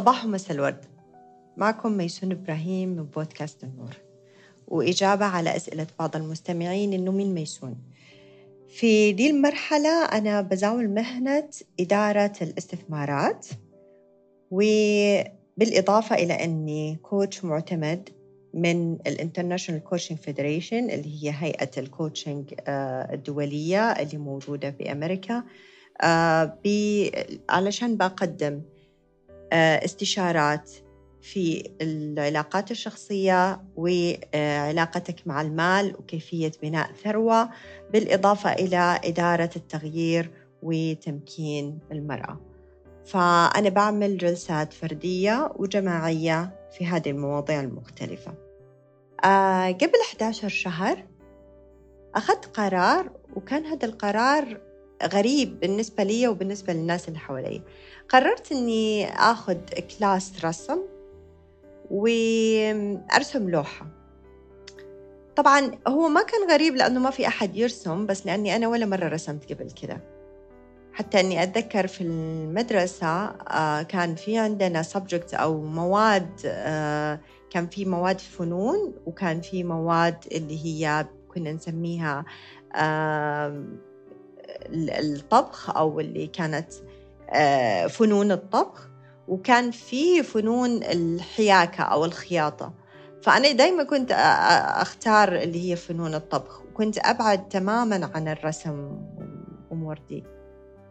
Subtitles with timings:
[0.00, 0.84] صباح ومساء الورد.
[1.56, 3.96] معكم ميسون إبراهيم من بودكاست النور.
[4.68, 7.76] وإجابة على أسئلة بعض المستمعين إنه مين ميسون.
[8.68, 11.48] في دي المرحلة أنا بزاول مهنة
[11.80, 13.46] إدارة الاستثمارات
[14.50, 18.08] وبالإضافة إلى أني coach معتمد
[18.54, 24.92] من ال International Coaching Federation اللي هي هيئة ال coaching آه، الدولية اللي موجودة في
[24.92, 25.44] أمريكا
[26.02, 26.58] آه،
[27.48, 28.62] علشان بقدم
[29.52, 30.70] استشارات
[31.22, 37.48] في العلاقات الشخصية وعلاقتك مع المال وكيفية بناء ثروة
[37.92, 40.30] بالإضافة إلى إدارة التغيير
[40.62, 42.40] وتمكين المرأة.
[43.06, 48.34] فأنا بعمل جلسات فردية وجماعية في هذه المواضيع المختلفة.
[49.24, 51.06] آه قبل 11 شهر
[52.14, 54.60] أخذت قرار وكان هذا القرار
[55.06, 57.62] غريب بالنسبة لي وبالنسبة للناس اللي حوالي.
[58.08, 59.56] قررت أني أخذ
[59.98, 60.78] كلاس رسم
[61.90, 63.86] وأرسم لوحة.
[65.36, 69.08] طبعا هو ما كان غريب لأنه ما في أحد يرسم بس لأني أنا ولا مرة
[69.08, 70.00] رسمت قبل كده.
[70.92, 77.84] حتى أني أتذكر في المدرسة آه، كان في عندنا subject أو مواد آه، كان في
[77.84, 82.24] مواد فنون وكان في مواد اللي هي كنا نسميها
[84.68, 86.72] الطبخ أو اللي كانت
[87.30, 88.88] آه، فنون الطبخ
[89.28, 92.72] وكان في فنون الحياكة أو الخياطة.
[93.22, 94.12] فأنا دايما كنت
[94.80, 100.24] أختار اللي هي فنون الطبخ وكنت أبعد تماما عن الرسم والأمور دي.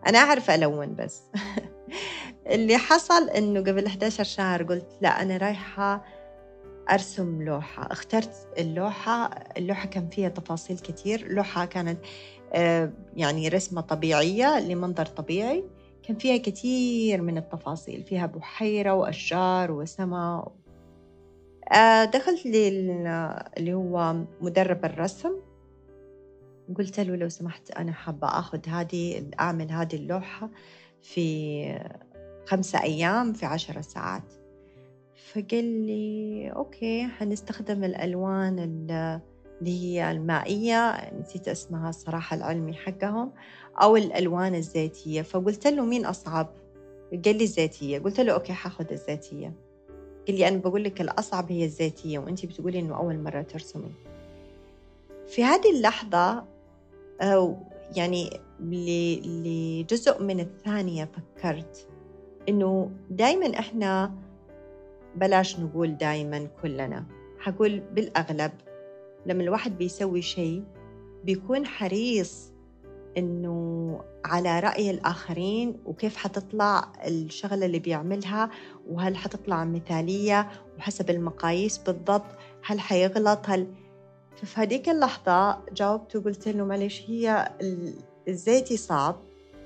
[0.08, 1.22] أنا أعرف ألون بس.
[2.53, 6.06] اللي حصل إنه قبل 11 شهر قلت لا أنا رايحة
[6.92, 7.88] أرسم لوحة.
[7.92, 9.25] اخترت اللوحة
[9.58, 11.28] اللوحة كان فيها تفاصيل كتير.
[11.34, 12.00] لوحة كانت
[13.16, 15.64] يعني رسمة طبيعية لمنظر طبيعي.
[16.03, 20.51] كان فيها كثير من التفاصيل فيها بحيرة وأشجار وسماء.
[21.72, 25.31] آه، دخلت اللي هو مدرب الرسم.
[26.78, 30.50] قلت له لو سمحت أنا حابة أخذ هذه أعمل هذه اللوحة
[31.01, 31.90] في
[32.45, 34.34] خمسة أيام في عشرة ساعات.
[35.34, 38.59] فقال لي okay حنستخدم الألوان
[39.59, 43.31] اللي هي المائية نسيت اسمها الصراحة العلمي حقهم
[43.81, 45.22] أو الألوان الزيتية.
[45.22, 46.50] فقلت له مين أصعب؟
[47.25, 48.00] قال لي الزيتية.
[48.00, 49.53] قلت له okay حاخذ الزيتية.
[50.28, 53.92] قال لي أنا بقول لك الأصعب هي الزيتية وأنت بتقولي إنه أول مرة ترسمي.
[55.28, 56.46] في هذه اللحظة
[57.22, 57.58] أو
[57.96, 61.88] يعني لجزء من الثانية فكرت
[62.50, 64.16] إنه دايما إحنا
[65.16, 67.06] بلاش نقول دايما كلنا.
[67.40, 68.52] حقول بالأغلب
[69.29, 70.63] لما الواحد بيسوي شيء
[71.23, 72.51] بيكون حريص
[73.17, 78.50] إنه على رأي الآخرين وكيف حتطلع الشغلة اللي بيعملها
[78.89, 82.25] وهل حتطلع مثالية وحسب المقاييس بالضبط
[82.66, 83.68] هل حيغلط هل
[84.35, 87.51] ففي هذيك اللحظة جاوبت وقلت له معلش هي
[88.28, 89.16] الزيتي صعب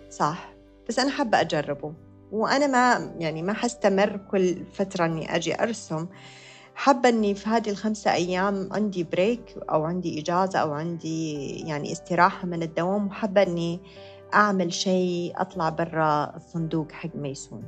[0.10, 0.54] صح؟
[0.90, 1.94] بس أنا حابة أجربه
[2.32, 6.08] وأنا ما يعني ما حستمر كل فترة إني أجي أرسم.
[6.76, 12.48] حابة إني في هذه الخمسة أيام عندي break أو عندي إجازة أو عندي يعني استراحة
[12.48, 13.80] من الدوام وحابة إني
[14.34, 17.64] أعمل شيء أطلع برا الصندوق حق ميسون.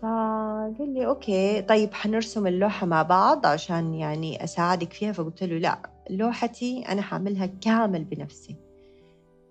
[0.00, 5.12] فقال لي okay طيب حنرسم اللوحة مع بعض عشان يعني أساعدك فيها.
[5.12, 8.56] فقلت له لا لوحتي أنا حعملها كامل بنفسي.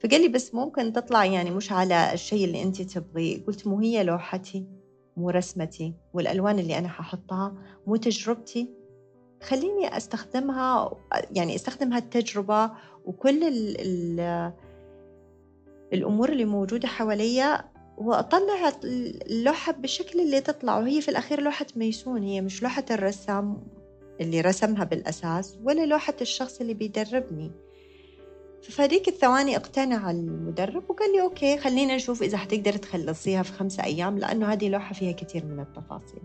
[0.03, 3.45] فقال لي بس ممكن تطلع يعني مش على الشيء اللي أنت تبغيه.
[3.45, 4.81] قلت مو هي لوحتي.
[5.22, 7.54] مو رسمتي والألوان اللي أنا ححطها
[7.88, 8.70] مو تجربتي.
[9.44, 10.92] خليني أستخدمها
[11.32, 12.72] يعني أستخدم هالتجربة
[13.06, 14.54] وكل ال ال
[15.94, 20.78] الأمور اللي موجودة حواليا وأطلع اللوحة بالشكل اللي تطلع.
[20.80, 23.64] وهي في الأخير لوحة ميسون هي مش لوحة الرسام
[24.22, 27.52] اللي رسمها بالأساس ولا لوحة الشخص اللي بيدربني.
[28.80, 34.18] هذيك الثواني اقتنع المدرب وقال لي أوكي خلينا نشوف إذا حتقدر تخلصيها في خمسة أيام
[34.18, 36.22] لأنه هذه لوحة فيها كثير من التفاصيل.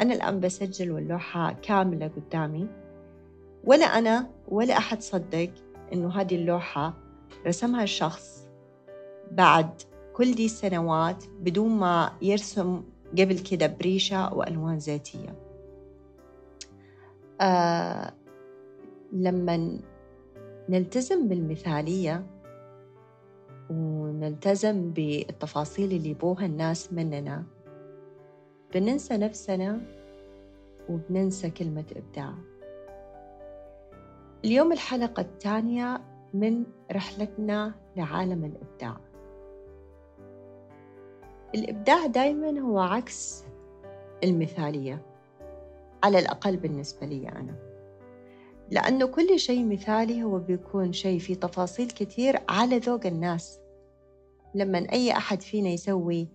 [0.00, 2.68] أنا الآن بسجل واللوحة كاملة قدامي.
[3.64, 5.50] ولا أنا ولا أحد صدق
[5.92, 6.94] إنه هذه اللوحة
[7.46, 8.48] رسمها الشخص
[9.32, 9.82] بعد
[10.14, 12.82] كل دي السنوات بدون ما يرسم
[13.18, 15.34] قبل كده بريشة وألوان زيتية.
[17.40, 18.12] آه
[19.12, 19.78] لما
[20.68, 22.26] نلتزم بالمثالية
[23.70, 27.44] ونلتزم بالتفاصيل اللي يبوها الناس مننا.
[28.74, 29.80] بننسى نفسنا
[30.88, 32.34] وبننسى كلمة إبداع.
[34.44, 36.00] اليوم الحلقة الثانية
[36.34, 38.96] من رحلتنا لعالم الإبداع.
[41.54, 43.44] الإبداع دايما هو عكس
[44.24, 45.02] المثالية
[46.04, 47.65] على الأقل بالنسبة لي أنا.
[48.70, 53.58] لأنه كل شيء مثالي هو بيكون شيء فيه تفاصيل كثير على ذوق الناس.
[54.54, 56.28] لما أي أحد فينا يسوي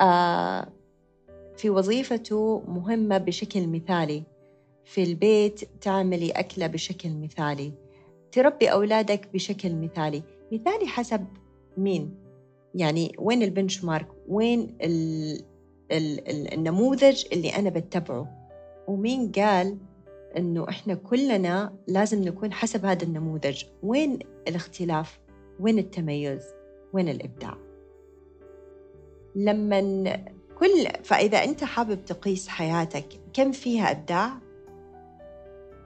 [0.00, 0.68] آه
[1.56, 4.22] في وظيفته مهمة بشكل مثالي
[4.84, 7.72] في البيت تعملي أكلة بشكل مثالي
[8.32, 10.22] تربي أولادك بشكل مثالي.
[10.52, 11.26] مثالي حسب
[11.76, 12.14] مين؟
[12.74, 15.32] يعني وين البنش مارك وين ال
[15.92, 18.48] ال ال النموذج اللي أنا بتبعه؟
[18.88, 19.78] ومين قال
[20.36, 23.64] إنه إحنا كلنا لازم نكون حسب هذا النموذج.
[23.82, 25.18] وين الاختلاف؟
[25.60, 26.42] وين التميز؟
[26.92, 27.54] وين الإبداع؟
[29.34, 29.80] لما
[30.58, 34.30] كل فإذا أنت حابب تقيس حياتك كم فيها إبداع؟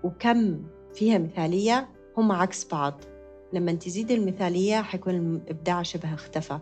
[0.05, 0.63] وكم
[0.95, 3.01] فيها مثالية؟ هم عكس بعض.
[3.53, 6.59] لما تزيد المثالية حيكون الإبداع شبه اختفى.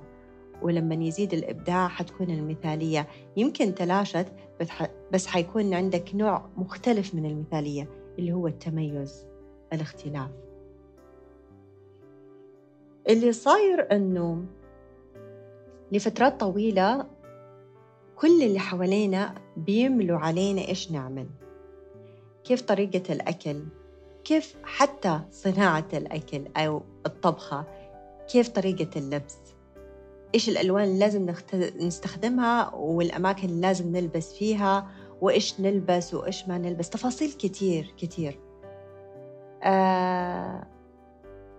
[0.62, 3.06] ولما يزيد الإبداع حتكون المثالية.
[3.36, 4.26] يمكن تلاشت
[5.12, 9.26] بس حيكون عندك نوع مختلف من المثالية اللي هو التميز
[9.72, 10.30] الاختلاف.
[13.08, 14.44] اللي صاير أنه
[15.92, 17.06] لفترات طويلة
[18.16, 21.26] كل اللي حوالينا بيملوا علينا إيش نعمل.
[22.44, 23.62] كيف طريقة الأكل
[24.24, 27.64] كيف حتى صناعة الأكل أو الطبخة
[28.32, 29.38] كيف طريقة اللبس
[30.34, 31.34] إيش الألوان اللي لازم
[31.80, 34.90] نستخدمها والأماكن اللي لازم نلبس فيها
[35.20, 36.90] وإيش نلبس وإيش ما نلبس.
[36.90, 38.38] تفاصيل كتير كتير.
[39.62, 40.66] آه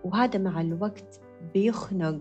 [0.04, 1.20] وهذا مع الوقت
[1.54, 2.18] بيخنق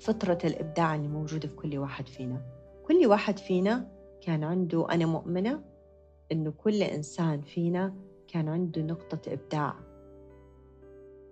[0.00, 2.42] فطرة الإبداع اللي موجودة في كل واحد فينا.
[2.86, 3.88] كل واحد فينا
[4.20, 5.60] كان عنده أنا مؤمنة
[6.32, 7.94] إنه كل إنسان فينا
[8.28, 9.74] كان عنده نقطة إبداع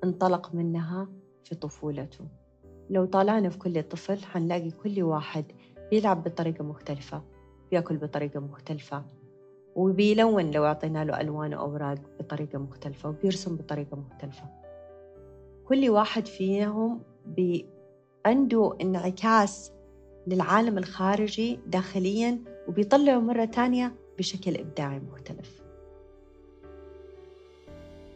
[0.04, 1.08] انطلق منها
[1.44, 2.24] في طفولته.
[2.90, 5.44] لو طالعنا في كل طفل حنلاقي كل واحد
[5.90, 7.22] بيلعب بطريقة مختلفة
[7.70, 9.04] بياكل بطريقة مختلفة
[9.76, 14.44] وبيلون لو أعطينا له ألوان وأوراق بطريقة مختلفة وبيرسم بطريقة مختلفة.
[15.64, 17.66] كل واحد فيهم بي
[18.26, 19.72] عنده انعكاس
[20.26, 25.62] للعالم الخارجي داخليا وبيطلعه مرة تانية بشكل إبداعي مختلف.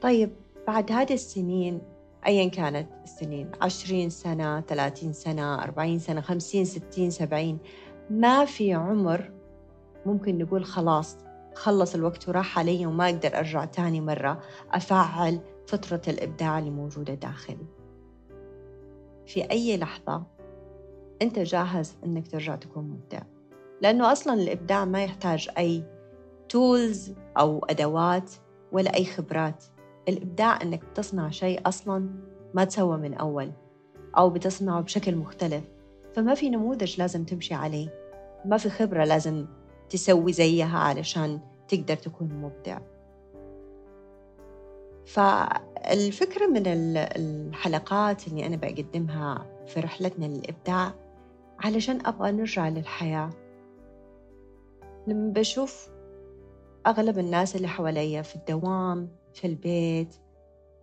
[0.03, 0.31] طيب
[0.67, 1.81] بعد هذه السنين
[2.27, 7.59] أيا كانت السنين عشرين سنة ثلاثين سنة أربعين سنة خمسين ستين سبعين.
[8.11, 9.31] ما في عمر
[10.07, 11.17] ممكن نقول خلاص
[11.55, 14.41] خلص الوقت وراح علي وما أقدر أرجع تاني مرة
[14.71, 17.67] أفعل فطرة الإبداع اللي موجودة داخلي.
[19.27, 20.23] في أي لحظة
[21.23, 23.23] أنت جاهز أنك ترجع تكون مبدع؟
[23.81, 25.85] لأنه أصلا الإبداع ما يحتاج أي
[26.49, 28.31] تولز أو أدوات
[28.73, 29.65] ولا أي خبرات.
[30.09, 32.09] الإبداع أنك تصنع شيء أصلا
[32.55, 33.53] ما تسوى من أول
[34.17, 35.65] أو بتصنعه بشكل مختلف.
[36.15, 37.89] فما في نموذج لازم تمشي عليه.
[38.45, 39.47] ما في خبرة لازم
[39.91, 42.79] تسوي زيها علشان تقدر تكون مبدع.
[45.07, 50.95] فالفكرة من الحلقات اللي أنا بقدمها في رحلتنا للإبداع
[51.59, 53.31] علشان أبغى نرجع للحياة.
[55.07, 55.89] لما بشوف
[56.87, 60.15] أغلب الناس اللي حواليا في الدوام في البيت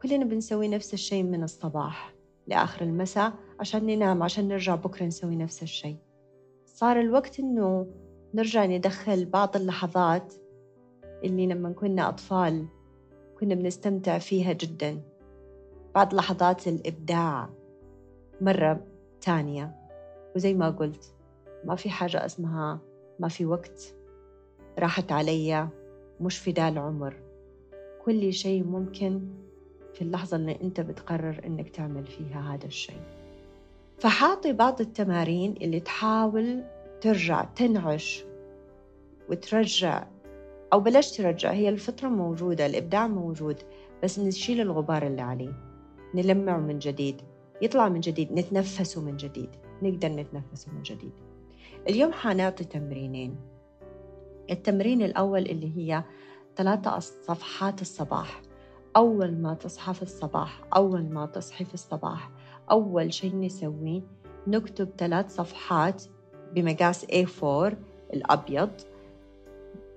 [0.02, 2.14] كلنا بنسوي نفس الشيء من الصباح
[2.48, 5.98] لآخر المساء عشان ننام عشان نرجع بكرة نسوي نفس الشيء
[6.66, 7.88] صار الوقت إنه
[8.34, 10.34] نرجع ندخل بعض اللحظات
[11.24, 12.66] اللي لما كنا أطفال
[13.40, 15.02] كنا بنستمتع فيها جدا.
[15.96, 17.50] بعض لحظات الإبداع
[18.42, 18.88] مرة
[19.22, 19.76] تانية.
[20.36, 21.16] وزي ما قلت
[21.66, 22.80] ما في حاجة اسمها
[23.20, 23.96] ما في وقت
[24.80, 25.70] راحت عليا
[26.22, 27.14] مش في ذا العمر
[28.06, 29.22] كل شيء ممكن
[29.94, 33.02] في اللحظة اللي أنت بتقرر أنك تعمل فيها هذا الشيء.
[34.00, 36.64] فحاطي بعض التمارين اللي تحاول
[37.02, 38.24] ترجع تنعش
[39.30, 40.08] وترجع
[40.74, 43.58] أو بلاش ترجع هي الفطرة موجودة الإبداع موجود
[44.04, 45.54] بس نشيل الغبار اللي عليه
[46.16, 47.22] نلمعه من جديد
[47.62, 49.50] يطلع من جديد نتنفسه من جديد
[49.82, 51.12] نقدر نتنفسه من جديد.
[51.90, 53.36] اليوم حنعطي تمرينين.
[54.52, 56.04] التمرين الأول اللي هي
[56.58, 58.42] ثلاثة صفحات الصباح.
[58.96, 62.30] أول ما تصحى في الصباح أول ما تصحي في الصباح
[62.72, 64.02] أول شيء نسويه
[64.48, 66.04] نكتب ثلاث صفحات
[66.54, 67.74] بمقاس A4
[68.14, 68.70] الأبيض.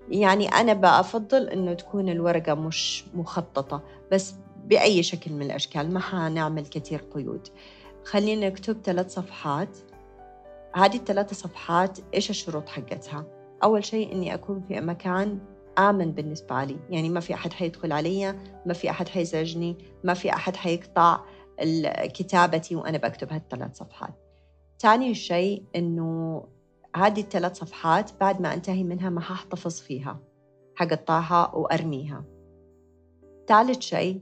[0.09, 6.67] يعني أنا بفضل إنه تكون الورقة مش مخططة بس بأي شكل من الأشكال ما حنعمل
[6.67, 7.49] كثير قيود.
[8.05, 9.79] خلينا نكتب ثلاث صفحات.
[10.75, 15.39] هذه الثلاث صفحات إيش الشروط حقتها؟ أول شيء إني أكون في مكان
[15.79, 16.77] آمن بالنسبة لي.
[16.91, 18.35] يعني ما في أحد حيدخل علي
[18.67, 21.21] ما في أحد حيزعجني ما في أحد حيقطع
[22.15, 24.15] كتابتي وأنا بكتب هالثلاث صفحات.
[24.79, 26.45] ثاني شيء إنه
[26.97, 30.21] هذه الثلاث صفحات بعد ما أنتهي منها ما حاحتفظ فيها
[30.75, 32.25] حقطعها وأرميها.
[33.49, 34.21] ثالث شيء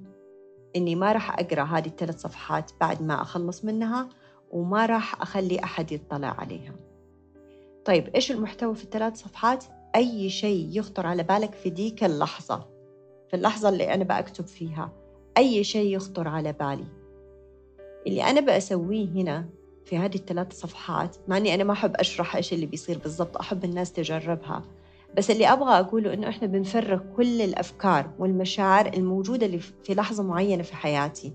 [0.76, 4.08] إني ما راح أقرأ هذه الثلاث صفحات بعد ما أخلص منها
[4.50, 6.87] وما راح أخلي أحد يطلع عليها.
[7.88, 9.64] طيب إيش المحتوى في الثلاث صفحات؟
[9.96, 12.66] أي شيء يخطر على بالك في ديك اللحظة
[13.28, 14.92] في اللحظة اللي أنا بكتب فيها.
[15.38, 16.84] أي شيء يخطر على بالي.
[18.06, 19.46] اللي أنا بسويه هنا
[19.84, 23.64] في هذه الثلاث صفحات مع إني أنا ما أحب أشرح إيش اللي بيصير بالضبط أحب
[23.64, 24.62] الناس تجربها.
[25.16, 30.62] بس اللي أبغى أقوله إنه إحنا بنفرغ كل الأفكار والمشاعر الموجودة اللي في لحظة معينة
[30.62, 31.32] في حياتي.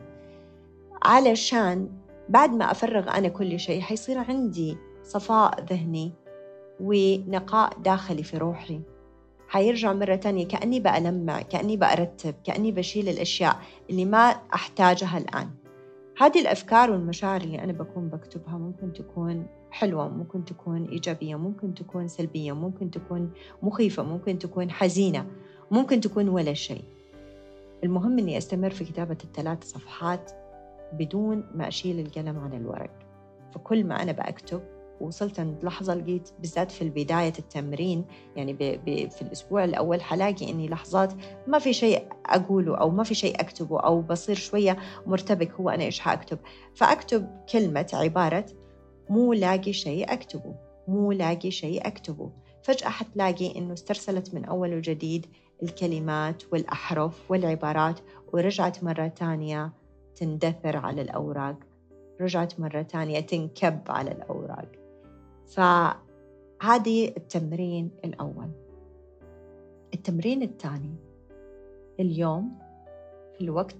[1.03, 1.89] علشان
[2.29, 6.22] بعد ما أفرغ أنا كل شيء حيصير عندي صفاء ذهني
[6.83, 8.81] ونقاء داخلي في روحي.
[9.47, 13.59] حيرجع مرة تانية كأني بألمع كأني بأرتب كأني بشيل الأشياء
[13.89, 15.49] اللي ما أحتاجها الآن.
[16.17, 22.07] هذه الأفكار والمشاعر اللي أنا بكون بكتبها ممكن تكون حلوة ممكن تكون إيجابية ممكن تكون
[22.07, 23.31] سلبية ممكن تكون
[23.63, 25.25] مخيفة ممكن تكون حزينة
[25.71, 26.83] ممكن تكون ولا شيء.
[27.83, 30.31] المهم أني أستمر في كتابة الثلاث صفحات
[30.93, 32.91] بدون ما أشيل القلم عن الورق.
[33.53, 34.61] فكل ما أنا بأكتب
[35.03, 38.05] وصلت عند لحظة لقيت بالذات في بداية التمرين
[38.35, 41.13] يعني ب ب في الأسبوع الأول حلاقي إني لحظات
[41.47, 45.83] ما في شيء أقوله أو ما في شيء أكتبه أو بصير شوية مرتبك هو أنا
[45.83, 46.39] إيش حأكتب.
[46.75, 48.45] فأكتب كلمة عبارة
[49.09, 50.55] مو لاقي شيء أكتبه
[50.87, 52.29] مو لاقي شيء أكتبه.
[52.63, 55.25] فجأة حتلاقي إنه استرسلت من أول وجديد
[55.63, 57.99] الكلمات والأحرف والعبارات
[58.33, 59.73] ورجعت مرة تانية
[60.15, 61.55] تندثر على الأوراق
[62.21, 64.82] رجعت مرة تانية تنكب على الأوراق.
[65.47, 68.49] فهذه التمرين الأول.
[69.93, 70.95] التمرين الثاني
[71.99, 72.59] اليوم
[73.33, 73.75] في الوقت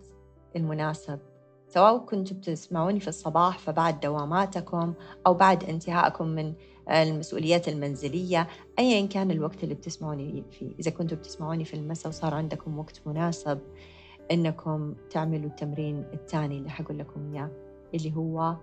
[0.55, 1.19] المناسب.
[1.67, 4.93] سواء كنتم بتسمعوني في الصباح فبعد دواماتكم
[5.27, 6.53] أو بعد انتهائكم من
[6.89, 8.47] المسؤوليات المنزلية
[8.79, 10.71] أيا كان الوقت اللي بتسمعوني فيه.
[10.79, 13.59] إذا كنتم بتسمعوني في المساء وصار عندكم وقت مناسب
[14.31, 17.49] إنكم تعملوا التمرين الثاني اللي حقول لكم إياه
[17.93, 18.55] اللي هو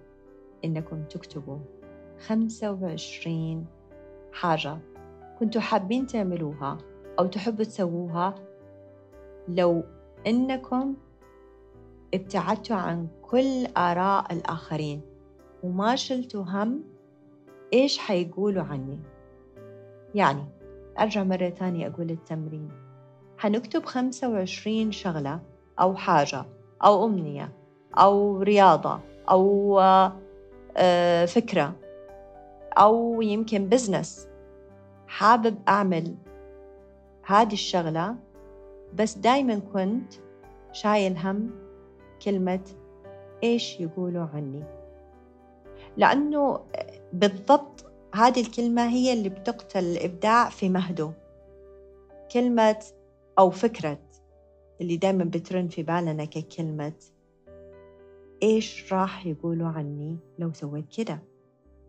[0.64, 1.59] إنكم تكتبوا
[2.27, 3.67] 25
[4.33, 4.79] حاجة.
[5.41, 6.79] كنتوا حابين تعملوها
[7.19, 8.35] أو تحبوا تسووها؟
[9.49, 9.85] لو
[10.27, 10.95] إنكم
[12.15, 15.00] ابتعدتوا عن كل آراء الآخرين
[15.62, 16.83] وما شلتوا هم
[17.73, 18.99] إيش حيقولوا عني؟
[20.15, 20.45] يعني
[21.00, 22.69] أرجع مرة تانية أقول التمرين.
[23.39, 25.41] حنكتب 25 شغلة
[25.81, 26.45] أو حاجة
[26.85, 27.53] أو أمنية
[27.95, 29.00] أو رياضة
[29.31, 29.81] أو
[30.77, 31.75] آه، فكرة.
[32.81, 34.29] أو يمكن بزنس
[35.07, 36.15] حابب أعمل
[37.27, 38.17] هذه الشغلة
[38.95, 40.13] بس دايما كنت
[40.73, 41.51] شايل هم
[42.25, 42.61] كلمة
[43.43, 44.65] إيش يقولوا عني.
[45.97, 46.61] لأنه
[47.13, 47.85] بالضبط
[48.15, 51.13] هذه الكلمة هي اللي بتقتل الإبداع في مهده.
[52.33, 52.83] كلمة
[53.39, 53.99] أو فكرة
[54.81, 56.93] اللي دايما بترن في بالنا ككلمة
[58.43, 61.30] إيش راح يقولوا عني لو سويت كده.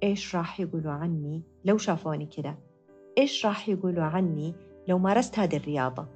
[0.03, 2.55] إيش راح يقولوا عني لو شافوني كده؟
[3.17, 4.53] إيش راح يقولوا عني
[4.87, 6.07] لو مارست هذه الرياضة؟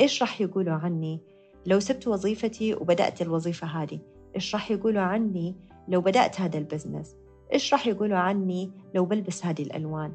[0.00, 1.20] إيش راح يقولوا عني
[1.66, 3.98] لو سبت وظيفتي وبدأت الوظيفة هذه؟
[4.34, 5.56] إيش راح يقولوا عني
[5.88, 7.16] لو بدأت هذا البزنس؟
[7.52, 10.12] إيش راح يقولوا عني لو بلبس هذه الألوان؟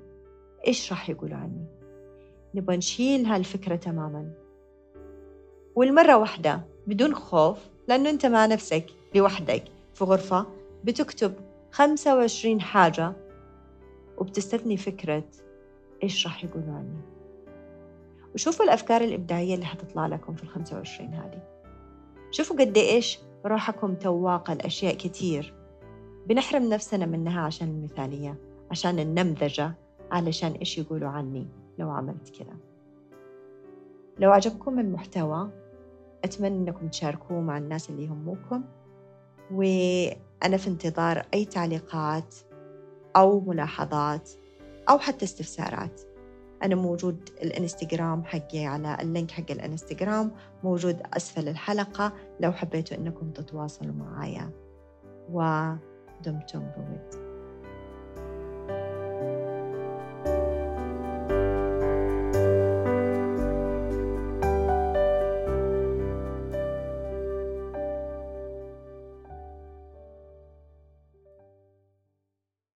[0.68, 1.66] إيش راح يقولوا عني؟
[2.56, 4.34] نبغى نشيل هالفكرة تماما.
[5.76, 7.58] والمرة واحدة بدون خوف
[7.88, 10.46] لأنه أنت مع نفسك لوحدك في غرفة
[10.84, 11.34] بتكتب
[11.72, 13.14] 25 حاجة
[14.18, 15.24] وبتستثني فكرة
[16.04, 17.02] إيش راح يقولوا عني
[18.36, 21.44] وشوفوا الأفكار الإبداعية اللي حتطلع لكم في ال 25 هذه.
[22.32, 25.54] شوفوا قد إيش روحكم تواقة لأشياء كتير.
[26.28, 28.38] بنحرم نفسنا منها عشان المثالية
[28.72, 29.74] عشان النمذجة
[30.12, 31.48] علشان إيش يقولوا عني
[31.78, 32.58] لو عملت كذا.
[34.20, 35.50] لو عجبكم المحتوى
[36.24, 38.64] أتمنى أنكم تشاركوه مع الناس اللي يهموكم.
[40.44, 42.36] وأنا في انتظار أي تعليقات
[43.16, 44.30] أو ملاحظات
[44.90, 46.02] أو حتى استفسارات.
[46.64, 50.32] أنا موجود الإنستغرام حقي على اللينك حق الإنستغرام
[50.64, 54.52] موجود أسفل الحلقة لو حبيتوا أنكم تتواصلوا معايا.
[55.30, 57.29] ودمتم بود.